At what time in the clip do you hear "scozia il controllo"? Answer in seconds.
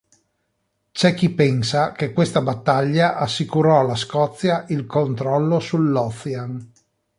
3.93-5.59